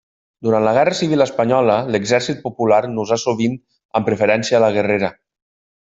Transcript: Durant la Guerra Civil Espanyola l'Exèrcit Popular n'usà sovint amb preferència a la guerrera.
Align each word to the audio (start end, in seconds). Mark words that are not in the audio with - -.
Durant 0.45 0.63
la 0.67 0.71
Guerra 0.77 0.95
Civil 0.99 1.23
Espanyola 1.25 1.75
l'Exèrcit 1.95 2.41
Popular 2.47 2.81
n'usà 2.97 3.21
sovint 3.27 3.61
amb 4.01 4.11
preferència 4.13 4.63
a 4.63 4.67
la 4.69 4.77
guerrera. 4.79 5.17